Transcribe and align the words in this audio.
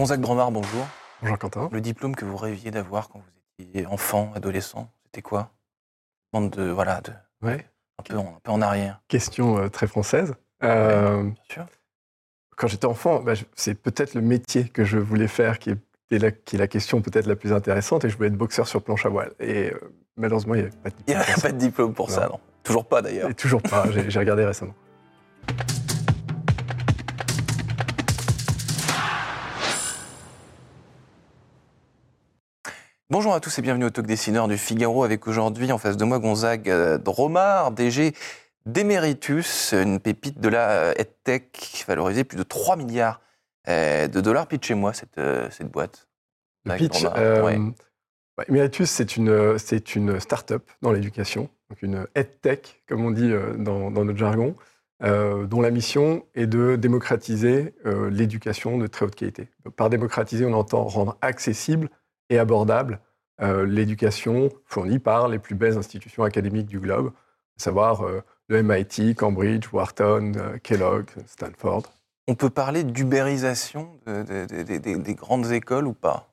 Gonzague 0.00 0.22
Dromard, 0.22 0.50
bonjour. 0.50 0.86
Bonjour 1.20 1.38
Quentin. 1.38 1.68
Le 1.70 1.80
diplôme 1.82 2.16
que 2.16 2.24
vous 2.24 2.38
rêviez 2.38 2.70
d'avoir 2.70 3.10
quand 3.10 3.18
vous 3.18 3.62
étiez 3.66 3.84
enfant, 3.84 4.32
adolescent, 4.34 4.90
c'était 5.04 5.20
quoi? 5.20 5.50
Demande 6.32 6.48
de, 6.52 6.70
voilà, 6.70 7.02
de, 7.02 7.12
Ouais. 7.46 7.66
un, 7.98 8.02
peu, 8.04 8.16
en- 8.16 8.36
un 8.36 8.40
peu 8.42 8.50
en 8.50 8.62
arrière. 8.62 9.02
Question 9.08 9.58
euh, 9.58 9.68
très 9.68 9.86
française. 9.86 10.32
Euh, 10.62 11.24
Bien 11.24 11.34
sûr. 11.50 11.66
quand 12.56 12.66
j'étais 12.66 12.86
enfant, 12.86 13.20
bah, 13.20 13.34
c'est 13.54 13.74
peut-être 13.74 14.14
le 14.14 14.22
métier 14.22 14.70
que 14.70 14.84
je 14.86 14.96
voulais 14.96 15.28
faire 15.28 15.58
qui 15.58 15.68
est, 16.10 16.18
la, 16.18 16.30
qui 16.30 16.56
est 16.56 16.58
la 16.58 16.66
question 16.66 17.02
peut-être 17.02 17.26
la 17.26 17.36
plus 17.36 17.52
intéressante. 17.52 18.06
Et 18.06 18.08
je 18.08 18.16
voulais 18.16 18.28
être 18.28 18.38
boxeur 18.38 18.66
sur 18.66 18.82
planche 18.82 19.04
à 19.04 19.10
voile. 19.10 19.34
Et 19.38 19.70
euh, 19.70 19.78
malheureusement, 20.16 20.54
il 20.54 20.62
n'y 20.62 20.66
avait 20.68 20.76
pas 20.78 20.88
de 20.88 20.94
Il 21.08 21.14
n'y 21.14 21.20
diplôme 21.20 21.20
avait 21.20 21.32
pour 21.34 21.42
pas 21.42 21.52
de 21.52 21.58
diplôme 21.58 21.92
pour 21.92 22.10
ça, 22.10 22.26
Non. 22.26 22.40
Toujours 22.62 22.88
pas 22.88 23.02
d'ailleurs. 23.02 23.28
Et 23.28 23.34
toujours 23.34 23.60
pas. 23.60 23.84
J'ai 24.08 24.18
regardé 24.18 24.46
récemment. 24.46 24.74
Bonjour 33.10 33.34
à 33.34 33.40
tous 33.40 33.58
et 33.58 33.62
bienvenue 33.62 33.86
au 33.86 33.90
Talk 33.90 34.06
Dessineur 34.06 34.46
du 34.46 34.56
Figaro 34.56 35.02
avec 35.02 35.26
aujourd'hui 35.26 35.72
en 35.72 35.78
face 35.78 35.96
de 35.96 36.04
moi 36.04 36.20
Gonzague 36.20 36.70
euh, 36.70 36.96
Dromard, 36.96 37.72
DG 37.72 38.14
d'Emeritus, 38.66 39.72
une 39.72 39.98
pépite 39.98 40.38
de 40.38 40.48
la 40.48 40.70
euh, 40.70 40.94
EdTech 40.96 41.84
valorisée 41.88 42.22
plus 42.22 42.38
de 42.38 42.44
3 42.44 42.76
milliards 42.76 43.20
euh, 43.68 44.06
de 44.06 44.20
dollars. 44.20 44.46
Pitchez-moi 44.46 44.92
cette, 44.92 45.20
cette 45.50 45.68
boîte. 45.68 46.08
Le 46.66 46.76
pitch. 46.76 47.04
Euh, 47.16 47.42
ouais. 47.42 47.58
ouais, 47.58 48.44
Emeritus, 48.48 48.88
c'est 48.88 49.16
une, 49.16 49.58
c'est 49.58 49.96
une 49.96 50.20
start-up 50.20 50.70
dans 50.80 50.92
l'éducation, 50.92 51.50
donc 51.68 51.82
une 51.82 52.06
EdTech, 52.14 52.84
comme 52.88 53.04
on 53.04 53.10
dit 53.10 53.32
dans, 53.58 53.90
dans 53.90 54.04
notre 54.04 54.18
jargon, 54.18 54.54
euh, 55.02 55.46
dont 55.46 55.62
la 55.62 55.70
mission 55.70 56.26
est 56.34 56.46
de 56.46 56.76
démocratiser 56.76 57.74
euh, 57.86 58.10
l'éducation 58.10 58.76
de 58.76 58.86
très 58.86 59.06
haute 59.06 59.14
qualité. 59.14 59.48
Par 59.76 59.88
démocratiser, 59.88 60.44
on 60.44 60.52
entend 60.52 60.84
rendre 60.84 61.16
accessible 61.22 61.88
et 62.30 62.38
abordable 62.38 63.00
euh, 63.42 63.66
l'éducation 63.66 64.48
fournie 64.64 64.98
par 64.98 65.28
les 65.28 65.38
plus 65.38 65.54
belles 65.54 65.76
institutions 65.76 66.24
académiques 66.24 66.66
du 66.66 66.78
globe, 66.80 67.08
à 67.58 67.62
savoir 67.62 68.06
euh, 68.06 68.22
le 68.48 68.62
MIT, 68.62 69.14
Cambridge, 69.14 69.68
Wharton, 69.72 70.32
euh, 70.36 70.58
Kellogg, 70.62 71.06
Stanford. 71.26 71.82
On 72.28 72.34
peut 72.34 72.50
parler 72.50 72.84
d'ubérisation 72.84 73.98
de- 74.06 74.22
de- 74.22 74.46
de- 74.46 74.62
de- 74.62 74.78
des- 74.78 74.96
des 74.96 75.14
grandes 75.14 75.50
écoles 75.52 75.86
ou 75.86 75.92
pas? 75.94 76.28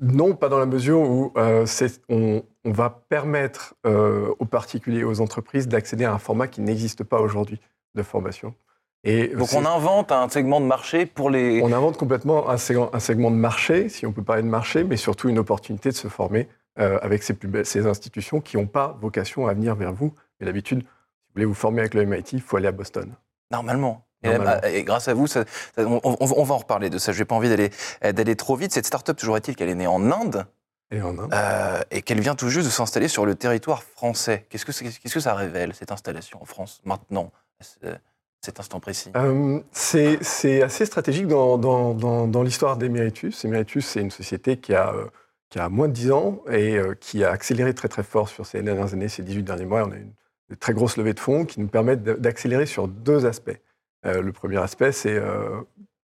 Non, 0.00 0.36
pas 0.36 0.48
dans 0.48 0.60
la 0.60 0.66
mesure 0.66 1.00
où 1.00 1.32
euh, 1.36 1.66
on, 2.08 2.44
on 2.64 2.70
va 2.70 2.88
permettre 3.08 3.74
euh, 3.84 4.32
aux 4.38 4.44
particuliers 4.44 5.02
aux 5.02 5.20
entreprises 5.20 5.66
d'accéder 5.66 6.04
à 6.04 6.12
un 6.12 6.18
format 6.18 6.46
qui 6.46 6.60
n'existe 6.60 7.02
pas 7.02 7.20
aujourd'hui 7.20 7.60
de 7.96 8.02
formation. 8.04 8.54
Et 9.04 9.28
Donc 9.28 9.52
on 9.54 9.64
invente 9.64 10.10
un 10.12 10.28
segment 10.28 10.60
de 10.60 10.66
marché 10.66 11.06
pour 11.06 11.30
les... 11.30 11.62
on 11.62 11.72
invente 11.72 11.96
complètement 11.96 12.50
un 12.50 12.56
segment, 12.58 12.90
un 12.94 13.00
segment 13.00 13.30
de 13.30 13.36
marché, 13.36 13.88
si 13.88 14.06
on 14.06 14.12
peut 14.12 14.24
parler 14.24 14.42
de 14.42 14.48
marché, 14.48 14.82
mais 14.84 14.96
surtout 14.96 15.28
une 15.28 15.38
opportunité 15.38 15.90
de 15.90 15.94
se 15.94 16.08
former 16.08 16.48
euh, 16.80 16.98
avec 17.00 17.22
ces, 17.22 17.34
plus 17.34 17.48
belles, 17.48 17.64
ces 17.66 17.86
institutions 17.86 18.40
qui 18.40 18.56
n'ont 18.56 18.66
pas 18.66 18.96
vocation 19.00 19.46
à 19.46 19.54
venir 19.54 19.74
vers 19.76 19.92
vous. 19.92 20.12
Mais 20.40 20.46
d'habitude, 20.46 20.80
si 20.80 20.84
vous 20.86 21.32
voulez 21.34 21.44
vous 21.44 21.54
former 21.54 21.80
avec 21.80 21.94
le 21.94 22.04
MIT, 22.04 22.32
il 22.32 22.40
faut 22.42 22.56
aller 22.56 22.66
à 22.68 22.72
Boston. 22.72 23.14
Normalement. 23.52 24.04
Et, 24.24 24.78
et 24.78 24.82
grâce 24.84 25.06
à 25.06 25.14
vous, 25.14 25.28
ça- 25.28 25.44
ça- 25.76 25.82
on, 25.86 26.00
on- 26.02 26.16
on 26.20 26.42
va 26.42 26.54
en 26.54 26.58
reparler 26.58 26.90
de 26.90 26.98
ça. 26.98 27.12
Je 27.12 27.20
n'ai 27.20 27.24
pas 27.24 27.36
envie 27.36 27.48
d'aller 27.48 27.70
euh, 28.04 28.10
d'aller 28.12 28.34
trop 28.34 28.56
vite. 28.56 28.72
Cette 28.72 28.86
start-up, 28.86 29.16
toujours 29.16 29.36
est-il 29.36 29.54
qu'elle 29.54 29.68
est 29.68 29.76
née 29.76 29.86
en 29.86 30.10
Inde 30.10 30.44
Et 30.90 31.00
en 31.00 31.16
Inde. 31.16 31.30
euh, 31.32 31.80
et 31.92 32.02
qu'elle 32.02 32.20
vient 32.20 32.34
tout 32.34 32.48
juste 32.48 32.66
de 32.66 32.72
s'installer 32.72 33.06
sur 33.06 33.24
le 33.26 33.36
territoire 33.36 33.84
français. 33.84 34.44
Qu'est-ce 34.50 34.64
que, 34.66 35.20
ça 35.20 35.34
révèle, 35.34 35.72
cette 35.74 35.92
installation 35.92 36.42
en 36.42 36.46
France, 36.46 36.80
maintenant, 36.84 37.30
cet 38.40 38.60
instant 38.60 38.80
précis 38.80 39.10
Euh, 39.16 39.60
c'est 39.72 40.62
assez 40.62 40.86
stratégique 40.86 41.26
dans, 41.26 41.58
dans- 41.58 41.94
dans- 41.94 42.28
dans 42.28 42.42
l'histoire 42.42 42.76
d'Emeritus. 42.76 43.44
Emeritus, 43.44 43.86
c'est 43.86 44.00
une 44.00 44.10
société 44.10 44.56
qui 44.58 44.74
a, 44.74 44.92
euh, 44.94 45.06
qui 45.50 45.58
a 45.58 45.68
moins 45.68 45.88
de 45.88 45.92
10 45.92 46.12
ans 46.12 46.42
et 46.50 46.76
euh, 46.76 46.94
qui 46.98 47.24
a 47.24 47.30
accéléré 47.30 47.74
très 47.74 47.88
très 47.88 48.02
fort 48.02 48.28
sur 48.28 48.46
ces 48.46 48.62
dernières 48.62 48.92
années, 48.94 49.08
ces 49.08 49.22
18 49.22 49.42
derniers 49.42 49.66
mois. 49.66 49.84
On 49.86 49.90
a 49.90 49.96
une, 49.96 50.12
de 50.50 50.54
très 50.54 50.72
grosse 50.72 50.96
levée 50.96 51.12
de 51.14 51.20
fonds 51.20 51.44
qui 51.44 51.60
nous 51.60 51.66
permettent 51.68 52.02
d'accélérer 52.04 52.66
sur 52.66 52.88
deux 52.88 53.26
aspects. 53.26 53.58
Le 54.04 54.30
premier 54.30 54.56
aspect, 54.58 54.92
c'est 54.92 55.20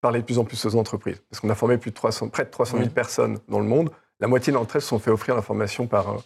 parler 0.03 0.21
de 0.21 0.25
plus 0.27 0.39
en 0.39 0.45
plus 0.45 0.63
aux 0.67 0.75
entreprises. 0.77 1.23
Parce 1.31 1.41
qu'on 1.41 1.49
a 1.49 1.55
formé 1.55 1.79
plus 1.79 1.93
de 1.93 1.95
300, 1.97 2.29
près 2.29 2.45
de 2.45 2.51
300 2.51 2.77
000 2.77 2.89
Oui. 2.89 2.93
personnes 2.93 3.39
dans 3.49 3.59
le 3.61 3.65
monde. 3.65 3.91
La 4.21 4.27
moitié 4.29 4.53
d'entre 4.53 4.77
elles 4.77 4.83
se 4.83 4.89
sont 4.89 4.99
fait 4.99 5.11
offrir 5.11 5.35
la 5.35 5.41
formation 5.41 5.87
par, 5.87 6.17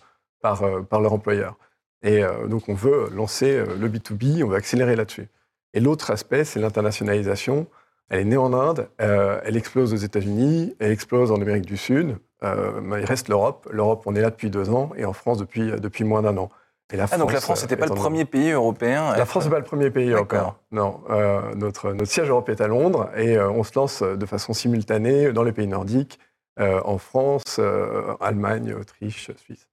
par, 0.40 0.64
par 0.86 1.00
leur 1.00 1.12
employeur. 1.12 1.56
Et 2.02 2.22
donc 2.48 2.68
on 2.68 2.74
veut 2.74 3.08
lancer 3.14 3.62
le 3.64 3.88
B2B, 3.88 4.42
on 4.42 4.48
veut 4.48 4.56
accélérer 4.56 4.96
là-dessus. 4.96 5.28
Et 5.74 5.80
l'autre 5.80 6.10
aspect, 6.10 6.44
c'est 6.44 6.60
l'internationalisation. 6.60 7.66
Elle 8.10 8.20
est 8.20 8.24
née 8.24 8.36
en 8.38 8.54
Inde, 8.54 8.88
euh, 9.02 9.38
elle 9.44 9.56
explose 9.56 9.92
aux 9.92 9.96
États-Unis, 9.98 10.74
elle 10.78 10.92
explose 10.92 11.30
en 11.30 11.40
Amérique 11.42 11.66
du 11.66 11.76
Sud. 11.76 12.16
euh, 12.42 12.80
il 12.98 13.04
reste 13.04 13.28
l'Europe. 13.28 13.68
L'Europe, 13.70 14.04
on 14.06 14.14
est 14.14 14.20
là 14.22 14.30
depuis 14.30 14.48
deux 14.48 14.70
ans, 14.70 14.90
et 14.96 15.04
en 15.04 15.12
France 15.12 15.36
depuis, 15.38 15.72
depuis 15.72 16.04
moins 16.04 16.22
d'un 16.22 16.36
an. 16.38 16.48
Et 16.90 16.96
la 16.96 17.04
Ah, 17.10 17.18
donc 17.18 17.32
la 17.34 17.40
France 17.42 17.58
euh, 17.60 17.62
n'était 17.64 17.76
pas 17.76 17.84
est 17.84 17.90
le 17.90 17.94
premier 17.96 18.24
pays 18.24 18.50
européen. 18.52 19.10
La 19.12 19.18
être- 19.18 19.26
France 19.26 19.44
n'est 19.44 19.50
pas 19.50 19.58
le 19.58 19.64
premier 19.64 19.90
pays 19.90 20.08
européen. 20.10 20.54
Non, 20.70 21.02
euh, 21.10 21.54
notre, 21.54 21.92
notre 21.92 22.10
siège 22.10 22.30
Europe 22.30 22.48
est 22.48 22.62
à 22.62 22.66
Londres, 22.68 23.10
et 23.14 23.36
euh, 23.36 23.50
on 23.50 23.62
se 23.62 23.72
lance 23.78 24.02
de 24.02 24.24
façon 24.26 24.54
simultanée 24.54 25.32
dans 25.32 25.42
les 25.42 25.52
pays 25.52 25.66
nordiques, 25.66 26.18
euh, 26.60 26.80
en 26.86 26.96
France, 26.96 27.56
euh, 27.58 28.14
Allemagne, 28.20 28.72
Autriche, 28.72 29.30
Suisse. 29.36 29.68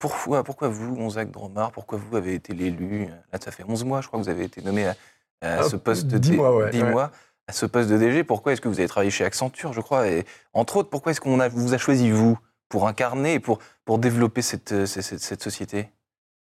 Pourquoi, 0.00 0.42
pourquoi 0.42 0.68
vous, 0.68 0.94
Gonzague 0.96 1.30
Dromard, 1.30 1.70
pourquoi 1.70 1.98
vous 1.98 2.16
avez 2.16 2.34
été 2.34 2.52
l'élu? 2.52 3.06
Là, 3.32 3.38
ça 3.40 3.50
fait 3.52 3.64
11 3.66 3.84
mois, 3.84 4.00
je 4.00 4.08
crois 4.08 4.18
que 4.18 4.24
vous 4.24 4.30
avez 4.30 4.44
été 4.44 4.60
nommé 4.60 4.86
à, 4.88 4.94
à 5.42 5.60
Ah, 5.60 5.62
ce 5.64 5.76
poste 5.76 6.06
de 6.06 6.18
10 6.18 6.30
D- 6.30 6.36
mois, 6.36 6.54
ouais, 6.56 6.70
10 6.70 6.82
ouais. 6.82 6.90
mois, 6.90 7.10
à 7.48 7.52
ce 7.52 7.66
poste 7.66 7.88
de 7.90 7.96
DG. 7.98 8.24
Pourquoi 8.24 8.52
est-ce 8.52 8.60
que 8.60 8.68
vous 8.68 8.78
avez 8.80 8.88
travaillé 8.88 9.10
chez 9.10 9.24
Accenture, 9.24 9.72
je 9.72 9.80
crois 9.80 10.08
Et 10.08 10.24
entre 10.52 10.76
autres, 10.78 10.90
pourquoi 10.90 11.12
est-ce 11.12 11.20
qu'on 11.20 11.40
a, 11.40 11.48
vous 11.48 11.74
a 11.74 11.78
choisi 11.78 12.10
vous 12.10 12.38
pour 12.68 12.88
incarner 12.88 13.34
et 13.34 13.40
pour, 13.40 13.58
pour 13.84 13.98
développer 13.98 14.42
cette, 14.42 14.72
euh, 14.72 14.86
cette, 14.86 15.42
société? 15.42 15.88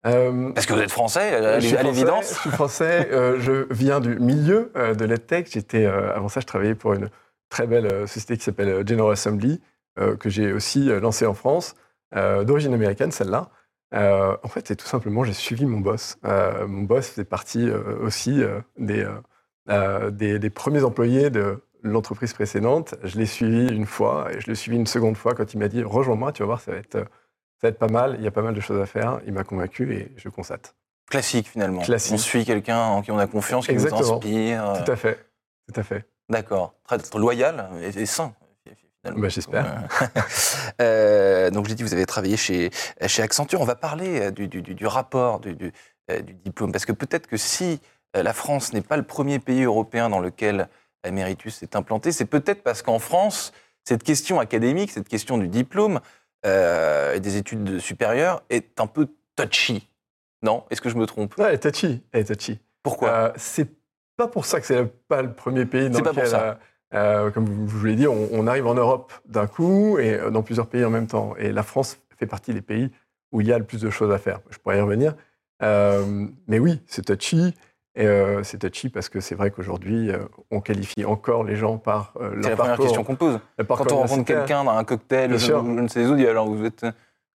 Euh, 0.05 0.51
Parce 0.53 0.65
que 0.65 0.73
vous 0.73 0.79
êtes 0.81 0.91
français, 0.91 1.33
à, 1.35 1.61
suis 1.61 1.77
à 1.77 1.83
l'évidence. 1.83 2.29
Je 2.29 2.39
suis 2.39 2.49
français, 2.49 3.07
euh, 3.11 3.39
je 3.39 3.67
viens 3.71 3.99
du 3.99 4.19
milieu 4.19 4.71
euh, 4.75 4.93
de 4.95 5.05
l'EdTech. 5.05 5.49
J'étais, 5.51 5.85
euh, 5.85 6.15
avant 6.15 6.27
ça, 6.29 6.39
je 6.39 6.45
travaillais 6.47 6.75
pour 6.75 6.93
une 6.93 7.09
très 7.49 7.67
belle 7.67 7.85
euh, 7.85 8.07
société 8.07 8.37
qui 8.37 8.43
s'appelle 8.43 8.69
euh, 8.69 8.83
General 8.85 9.11
Assembly, 9.13 9.61
euh, 9.99 10.15
que 10.15 10.29
j'ai 10.29 10.53
aussi 10.53 10.89
euh, 10.89 10.99
lancée 10.99 11.25
en 11.25 11.33
France, 11.33 11.75
euh, 12.15 12.43
d'origine 12.43 12.73
américaine, 12.73 13.11
celle-là. 13.11 13.49
Euh, 13.93 14.37
en 14.43 14.47
fait, 14.47 14.67
c'est 14.67 14.75
tout 14.75 14.87
simplement, 14.87 15.23
j'ai 15.23 15.33
suivi 15.33 15.65
mon 15.65 15.79
boss. 15.79 16.17
Euh, 16.25 16.67
mon 16.67 16.83
boss 16.83 17.09
faisait 17.09 17.25
partie 17.25 17.69
euh, 17.69 17.97
aussi 18.01 18.41
des, 18.77 19.07
des, 20.11 20.39
des 20.39 20.49
premiers 20.49 20.83
employés 20.83 21.29
de 21.29 21.61
l'entreprise 21.83 22.33
précédente. 22.33 22.95
Je 23.03 23.17
l'ai 23.17 23.25
suivi 23.25 23.67
une 23.67 23.85
fois 23.85 24.27
et 24.31 24.39
je 24.39 24.47
l'ai 24.47 24.55
suivi 24.55 24.77
une 24.77 24.87
seconde 24.87 25.17
fois 25.17 25.33
quand 25.33 25.53
il 25.53 25.57
m'a 25.57 25.67
dit 25.67 25.83
Rejoins-moi, 25.83 26.31
tu 26.31 26.43
vas 26.43 26.47
voir, 26.47 26.61
ça 26.61 26.71
va 26.71 26.77
être, 26.77 26.97
ça 26.97 27.63
va 27.63 27.69
être 27.69 27.79
pas 27.79 27.87
mal. 27.87 28.15
Il 28.19 28.23
y 28.23 28.27
a 28.27 28.31
pas 28.31 28.43
mal 28.43 28.53
de 28.53 28.61
choses 28.61 28.79
à 28.79 28.85
faire. 28.85 29.19
Il 29.25 29.33
m'a 29.33 29.43
convaincu 29.43 29.93
et 29.93 30.11
je 30.17 30.29
constate. 30.29 30.75
Classique, 31.09 31.49
finalement. 31.49 31.81
Classique. 31.81 32.13
On 32.13 32.17
suit 32.17 32.45
quelqu'un 32.45 32.79
en 32.79 33.01
qui 33.01 33.11
on 33.11 33.17
a 33.19 33.27
confiance, 33.27 33.65
qui 33.65 33.73
Exactement. 33.73 34.01
nous 34.01 34.13
inspire. 34.13 34.83
Tout 34.85 34.91
à 34.91 34.95
fait. 34.95 35.19
Tout 35.67 35.79
à 35.79 35.83
fait. 35.83 36.05
D'accord. 36.29 36.73
Très, 36.87 36.97
très 36.97 37.19
loyal 37.19 37.69
et, 37.81 38.01
et 38.01 38.05
sain. 38.05 38.33
Bah, 39.03 39.29
J'espère. 39.29 39.87
Euh, 40.81 41.49
donc 41.51 41.67
j'ai 41.67 41.75
dit 41.75 41.83
vous 41.83 41.93
avez 41.93 42.05
travaillé 42.05 42.37
chez, 42.37 42.71
chez 43.05 43.21
Accenture. 43.21 43.61
On 43.61 43.65
va 43.65 43.75
parler 43.75 44.21
euh, 44.21 44.31
du, 44.31 44.47
du- 44.47 44.85
rapport 44.87 45.39
du, 45.39 45.53
du- 45.55 45.71
euh, 46.09 46.21
du 46.21 46.33
diplôme. 46.33 46.71
Parce 46.71 46.85
que 46.85 46.91
peut-être 46.91 47.27
que 47.27 47.37
si 47.37 47.79
euh, 48.15 48.23
la 48.23 48.33
France 48.33 48.73
n'est 48.73 48.81
pas 48.81 48.97
le 48.97 49.03
premier 49.03 49.37
pays 49.39 49.63
européen 49.63 50.09
dans 50.09 50.19
lequel 50.19 50.69
Emeritus 51.03 51.61
est 51.61 51.75
implanté, 51.75 52.11
c'est 52.11 52.25
peut-être 52.25 52.63
parce 52.63 52.81
qu'en 52.81 52.99
France, 52.99 53.51
cette 53.83 54.03
question 54.03 54.39
académique, 54.39 54.91
cette 54.91 55.07
question 55.09 55.37
du 55.37 55.47
diplôme 55.49 55.99
euh, 56.45 57.13
et 57.13 57.19
des 57.19 57.37
études 57.37 57.79
supérieures 57.79 58.41
est 58.49 58.79
un 58.79 58.87
peu 58.87 59.07
touchy. 59.35 59.87
Non? 60.41 60.63
Est-ce 60.71 60.81
que 60.81 60.89
je 60.89 60.95
me 60.95 61.05
trompe? 61.05 61.37
Non, 61.37 61.45
elle 61.47 61.55
est 61.55 61.59
touchy. 61.71 62.01
Elle 62.11 62.21
est 62.21 62.35
touchy. 62.35 62.59
Pourquoi? 62.81 63.09
Euh, 63.09 63.31
c'est 63.35 63.67
pas 64.17 64.27
pour 64.27 64.45
ça 64.45 64.59
que 64.59 64.65
c'est 64.65 64.85
pas 65.07 65.21
le 65.21 65.33
premier 65.33 65.65
pays 65.65 65.89
dans 65.89 65.97
C'est 65.97 66.03
pas 66.03 66.13
pour 66.13 66.23
lequel. 66.23 66.57
Euh, 66.93 67.31
comme 67.31 67.45
je 67.47 67.75
vous 67.75 67.85
l'ai 67.85 67.95
dit, 67.95 68.07
on, 68.07 68.27
on 68.31 68.47
arrive 68.47 68.67
en 68.67 68.73
Europe 68.73 69.13
d'un 69.25 69.47
coup 69.47 69.97
et 69.99 70.13
euh, 70.15 70.29
dans 70.29 70.43
plusieurs 70.43 70.67
pays 70.67 70.83
en 70.85 70.89
même 70.89 71.07
temps. 71.07 71.33
Et 71.37 71.51
la 71.51 71.63
France 71.63 71.97
fait 72.17 72.25
partie 72.25 72.53
des 72.53 72.61
pays 72.61 72.91
où 73.31 73.41
il 73.41 73.47
y 73.47 73.53
a 73.53 73.57
le 73.57 73.63
plus 73.63 73.81
de 73.81 73.89
choses 73.89 74.11
à 74.11 74.17
faire. 74.17 74.39
Je 74.49 74.57
pourrais 74.57 74.77
y 74.77 74.81
revenir. 74.81 75.15
Euh, 75.63 76.27
mais 76.47 76.59
oui, 76.59 76.81
c'est 76.87 77.05
touchy. 77.05 77.53
Et 77.95 78.05
euh, 78.07 78.41
c'est 78.43 78.57
touchy 78.59 78.89
parce 78.89 79.09
que 79.09 79.19
c'est 79.19 79.35
vrai 79.35 79.51
qu'aujourd'hui, 79.51 80.11
on 80.49 80.61
qualifie 80.61 81.03
encore 81.05 81.43
les 81.43 81.55
gens 81.57 81.77
par 81.77 82.13
euh, 82.21 82.29
C'est 82.35 82.35
leur 82.41 82.49
la 82.51 82.55
première 82.55 82.55
parcours. 82.71 82.85
question 82.85 83.03
qu'on 83.03 83.15
pose. 83.15 83.39
leur 83.57 83.67
parcours 83.67 83.85
Quand 83.87 83.95
on 83.95 83.99
rencontre 83.99 84.25
quelqu'un 84.25 84.63
dans 84.63 84.71
un 84.71 84.83
cocktail, 84.85 85.37
je, 85.37 85.53
ne 85.53 85.87
sais 85.87 86.05
où, 86.05 86.13
alors 86.13 86.47
vous 86.49 86.63
êtes, 86.65 86.85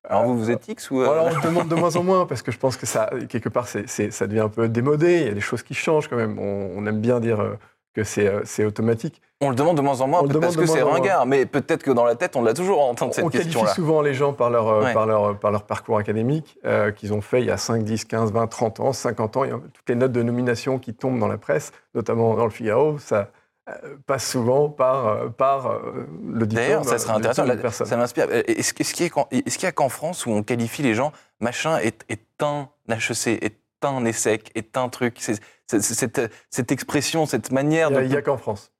alors 0.09 0.25
vous, 0.25 0.38
vous 0.38 0.50
êtes 0.50 0.67
X 0.67 0.91
ou 0.91 1.02
euh, 1.02 1.11
alors, 1.11 1.26
on 1.26 1.35
le 1.37 1.43
demande 1.49 1.69
de 1.69 1.75
moins 1.75 1.94
en 1.97 2.02
moins 2.02 2.25
parce 2.26 2.41
que 2.43 2.52
je 2.52 2.59
pense 2.59 2.76
que 2.79 2.87
ça, 2.87 3.11
quelque 3.29 3.50
part, 3.50 3.69
c'est, 3.69 3.87
c'est- 3.88 4.11
ça 4.11 4.26
devient 4.26 4.41
un 4.41 4.49
peu 4.49 4.67
démodé. 4.69 5.20
Il 5.20 5.26
y 5.26 5.31
a 5.31 5.35
des 5.35 5.41
choses 5.41 5.62
qui 5.62 5.75
changent 5.75 6.09
quand 6.09 6.17
même. 6.17 6.38
On, 6.38 6.70
on 6.75 6.87
aime 6.87 7.00
bien 7.00 7.20
dire 7.20 7.38
que 7.97 8.05
c'est, 8.05 8.29
euh, 8.29 8.43
c'est 8.45 8.65
automatique. 8.67 9.23
On 9.41 9.49
le 9.49 9.57
demande 9.57 9.77
de 9.79 9.83
moins 9.83 10.01
en 10.03 10.07
moins 10.07 10.23
peut-être 10.23 10.41
parce 10.41 10.57
que 10.57 10.67
c'est 10.67 10.83
en 10.83 10.89
moins. 10.89 10.95
ringard, 10.97 11.25
mais 11.27 11.47
peut-être 11.47 11.83
que 11.83 11.91
dans 11.91 12.05
la 12.05 12.15
tête, 12.15 12.37
on 12.37 12.43
l'a 12.43 12.53
toujours 12.53 12.83
entendu 12.85 13.13
cette 13.15 13.25
on 13.25 13.29
qualifie 13.29 13.49
question-là. 13.51 13.73
souvent 13.75 14.03
les 14.03 14.13
gens 14.15 14.35
par 14.35 14.51
leur, 14.51 14.69
euh, 14.69 14.83
Ouais. 14.85 14.93
par 14.95 15.07
leur, 15.07 15.39
par 15.39 15.51
leur 15.51 15.63
parcours 15.65 15.99
académique 15.99 16.59
euh, 16.67 16.93
qu'ils 16.93 17.15
ont 17.15 17.23
fait 17.23 17.41
il 17.41 17.47
y 17.47 17.51
a 17.51 17.57
5, 17.57 17.83
10, 17.83 18.05
15, 18.05 18.33
20, 18.33 18.47
30 18.47 18.81
ans, 18.81 18.93
50 18.93 19.37
ans. 19.39 19.45
Toutes 19.73 19.89
les 19.89 19.95
notes 19.95 20.13
de 20.13 20.23
nomination 20.23 20.79
qui 20.79 20.93
tombent 20.95 21.19
dans 21.19 21.29
la 21.29 21.39
presse, 21.39 21.73
notamment 21.95 22.35
dans 22.35 22.45
le 22.45 22.51
Figaro, 22.51 22.99
ça, 22.99 23.31
passe 24.07 24.31
souvent 24.31 24.69
par, 24.69 25.33
par 25.33 25.81
le 26.25 26.47
diplôme. 26.47 26.49
D'ailleurs, 26.49 26.85
ça 26.85 26.99
serait 26.99 27.15
intéressant. 27.15 27.85
ça 27.85 27.97
m'inspire. 27.97 28.29
Est-ce 28.31 28.73
qu'il 28.75 29.11
y 29.63 29.67
a 29.67 29.73
qu'en 29.73 29.89
France 29.89 30.25
où 30.27 30.31
on 30.31 30.43
qualifie 30.45 30.83
les 30.83 30.95
gens 30.95 31.13
machin 31.41 31.79
est, 31.79 32.05
est 32.09 32.21
un 32.43 32.69
HEC, 32.89 33.43
est 33.43 33.57
un 33.84 34.05
ESSEC, 34.05 34.50
est 34.55 34.76
un 34.76 34.88
truc 34.88 35.19
cette, 35.20 35.40
cette, 36.50 36.73
expression, 36.73 37.26
cette 37.26 37.52
manière 37.52 37.90
de. 37.90 38.02
Il 38.02 38.08
n'y 38.08 38.17
a, 38.17 38.23
qu'en 38.23 38.37
France. 38.37 38.73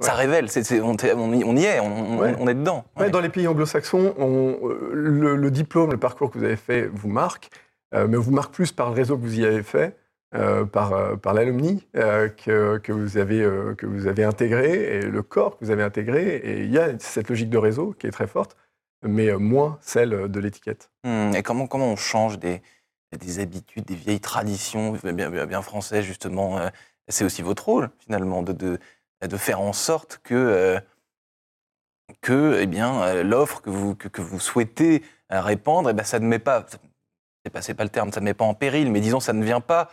Ça 0.00 0.14
révèle, 0.14 0.46
on, 0.82 1.56
y 1.56 1.64
est, 1.64 1.80
on, 1.80 2.48
est 2.48 2.54
dedans. 2.54 2.84
dans 3.10 3.20
les 3.20 3.28
pays 3.28 3.46
anglo-saxons, 3.46 4.14
euh, 4.18 4.90
le, 4.94 5.50
diplôme, 5.50 5.92
le 5.92 5.98
parcours 5.98 6.30
que 6.30 6.38
vous 6.38 6.44
avez 6.44 6.56
fait 6.56 6.88
vous 6.92 7.08
marque, 7.08 7.50
euh, 7.94 8.06
mais 8.08 8.16
vous 8.16 8.32
marque 8.32 8.54
plus 8.54 8.72
par 8.72 8.88
le 8.88 8.94
réseau 8.94 9.16
que 9.16 9.22
vous 9.22 9.38
y 9.38 9.44
avez 9.44 9.62
fait, 9.62 9.96
euh, 10.34 10.64
par, 10.64 11.18
par 11.20 11.34
l'alumni 11.34 11.86
que, 11.92 12.78
que, 12.78 12.92
vous 12.92 13.18
avez, 13.18 13.46
que 13.76 13.86
vous 13.86 14.06
avez 14.06 14.24
intégré, 14.24 14.96
et 14.96 15.02
le 15.02 15.22
corps 15.22 15.58
que 15.58 15.66
vous 15.66 15.70
avez 15.70 15.82
intégré. 15.82 16.36
Et 16.36 16.62
il 16.62 16.72
y 16.72 16.78
a 16.78 16.98
cette 16.98 17.28
logique 17.28 17.50
de 17.50 17.58
réseau 17.58 17.94
qui 17.98 18.06
est 18.06 18.12
très 18.12 18.26
forte, 18.26 18.56
mais 19.04 19.30
moins 19.34 19.78
celle 19.82 20.30
de 20.30 20.40
l'étiquette. 20.40 20.90
Hum, 21.04 21.32
et 21.34 21.42
comment, 21.42 21.66
comment 21.66 21.92
on 21.92 21.96
change 21.96 22.38
des, 22.38 22.62
des 23.16 23.38
habitudes, 23.40 23.84
des 23.84 23.94
vieilles 23.94 24.20
traditions 24.20 24.92
bien, 24.92 25.30
bien, 25.46 25.62
françaises, 25.62 26.04
justement. 26.04 26.58
Euh, 26.58 26.68
c'est 27.08 27.24
aussi 27.24 27.42
votre 27.42 27.66
rôle, 27.66 27.90
finalement, 27.98 28.42
de, 28.42 28.52
de, 28.52 28.78
de 29.20 29.36
faire 29.36 29.60
en 29.60 29.72
sorte 29.72 30.20
que, 30.22 30.34
euh, 30.34 30.80
que 32.22 32.58
eh 32.60 32.66
bien, 32.66 33.02
euh, 33.02 33.22
l'offre 33.22 33.60
que 33.60 33.70
vous, 33.70 33.94
que, 33.94 34.20
vous 34.20 34.40
souhaitez 34.40 35.02
répandre, 35.30 35.90
eh 35.90 35.92
ben, 35.92 36.04
ça 36.04 36.18
ne 36.18 36.26
met 36.26 36.38
pas, 36.38 36.64
c'est 37.44 37.50
pas, 37.50 37.60
pas 37.60 37.84
le 37.84 37.90
terme, 37.90 38.12
ça 38.12 38.20
ne 38.20 38.24
met 38.24 38.34
pas 38.34 38.44
en 38.44 38.54
péril, 38.54 38.90
mais 38.90 39.00
disons, 39.00 39.20
ça 39.20 39.32
ne 39.32 39.44
vient 39.44 39.60
pas 39.60 39.90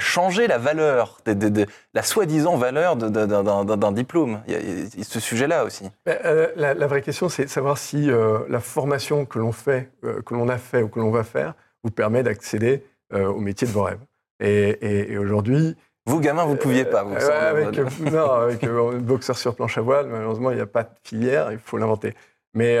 changer 0.00 0.48
la 0.48 0.58
valeur, 0.58 1.18
de, 1.24 1.66
la 1.94 2.02
soi-disant 2.02 2.56
valeur 2.56 2.96
d'un 2.96 3.92
diplôme. 3.92 4.42
Il 4.48 4.54
y, 4.54 5.00
a, 5.00 5.04
ce 5.04 5.20
sujet-là 5.20 5.64
aussi. 5.64 5.88
la, 6.04 6.74
la, 6.74 6.86
vraie 6.88 7.00
question, 7.00 7.28
c'est 7.28 7.44
de 7.44 7.50
savoir 7.50 7.78
si 7.78 8.10
la 8.48 8.60
formation 8.60 9.26
que 9.26 9.38
l'on 9.38 9.52
fait, 9.52 9.92
que 10.02 10.34
l'on 10.34 10.48
a 10.48 10.58
fait 10.58 10.82
ou 10.82 10.88
que 10.88 10.98
l'on 10.98 11.12
va 11.12 11.22
faire, 11.22 11.54
vous 11.84 11.90
permet 11.90 12.22
d'accéder 12.22 12.84
euh, 13.12 13.26
au 13.26 13.40
métier 13.40 13.66
de 13.66 13.72
vos 13.72 13.82
rêves. 13.82 14.00
Et, 14.38 15.16
aujourd'hui. 15.18 15.76
Vous, 16.06 16.20
gamin, 16.20 16.44
vous 16.44 16.52
ne 16.52 16.58
pouviez 16.58 16.84
pas, 16.84 17.02
vous. 17.02 17.14
Euh, 17.14 17.50
avec, 17.50 17.76
non, 18.00 18.30
avec 18.30 18.64
euh, 18.64 18.98
boxeur 19.00 19.36
sur 19.36 19.54
planche 19.54 19.76
à 19.78 19.80
voile, 19.80 20.06
malheureusement, 20.06 20.50
il 20.50 20.56
n'y 20.56 20.62
a 20.62 20.66
pas 20.66 20.84
de 20.84 20.90
filière, 21.02 21.52
il 21.52 21.58
faut 21.58 21.76
l'inventer. 21.76 22.14
Mais 22.54 22.78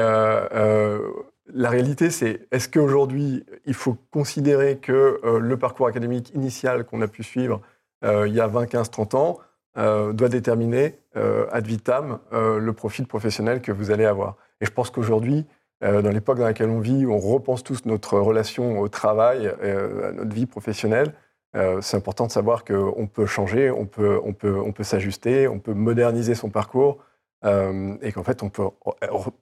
la 1.52 1.68
réalité, 1.68 2.10
c'est 2.10 2.46
est-ce 2.52 2.68
qu'aujourd'hui, 2.68 3.44
il 3.66 3.74
faut 3.74 3.96
considérer 4.10 4.78
que 4.78 5.20
le 5.24 5.56
parcours 5.56 5.86
académique 5.86 6.32
initial 6.34 6.84
qu'on 6.84 7.02
a 7.02 7.08
pu 7.08 7.22
suivre 7.22 7.60
il 8.02 8.32
y 8.32 8.40
a 8.40 8.46
20, 8.46 8.66
15, 8.66 8.90
30 8.90 9.14
ans 9.14 9.38
doit 9.76 10.28
déterminer 10.28 10.98
ad 11.14 11.66
vitam 11.66 12.18
le 12.32 12.70
profil 12.72 13.06
professionnel 13.06 13.62
que 13.62 13.70
vous 13.70 13.90
allez 13.92 14.06
avoir? 14.06 14.36
Et 14.60 14.66
je 14.66 14.72
pense 14.72 14.90
qu'aujourd'hui, 14.90 15.46
euh, 15.82 16.02
dans 16.02 16.10
l'époque 16.10 16.38
dans 16.38 16.44
laquelle 16.44 16.68
on 16.68 16.80
vit, 16.80 17.06
on 17.06 17.18
repense 17.18 17.62
tous 17.62 17.86
notre 17.86 18.18
relation 18.18 18.80
au 18.80 18.88
travail, 18.88 19.50
euh, 19.62 20.10
à 20.10 20.12
notre 20.12 20.34
vie 20.34 20.46
professionnelle. 20.46 21.14
Euh, 21.56 21.80
c'est 21.80 21.96
important 21.96 22.26
de 22.26 22.32
savoir 22.32 22.64
qu'on 22.64 23.06
peut 23.06 23.26
changer, 23.26 23.70
on 23.70 23.86
peut, 23.86 24.20
on 24.24 24.32
peut, 24.32 24.60
on 24.60 24.72
peut 24.72 24.84
s'ajuster, 24.84 25.48
on 25.48 25.58
peut 25.58 25.74
moderniser 25.74 26.34
son 26.34 26.50
parcours 26.50 26.98
et 27.42 28.12
qu'en 28.12 28.22
fait, 28.22 28.42
on 28.42 28.50
peut 28.50 28.68